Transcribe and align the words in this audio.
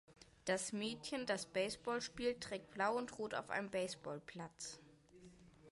Das 0.45 0.73
Mädchen, 0.73 1.27
das 1.27 1.45
Baseball 1.45 2.01
spielt, 2.01 2.41
trägt 2.41 2.71
Blau 2.71 2.95
und 2.97 3.19
Rot 3.19 3.35
auf 3.35 3.51
einem 3.51 3.69
Baseballplatz. 3.69 4.79